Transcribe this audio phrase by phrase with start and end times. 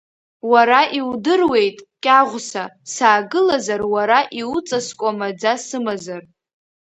[0.51, 2.63] Уара иудыруеит, Кьаӷәса,
[2.93, 6.23] саагылазар уара иуҵаскуа маӡа сымазар.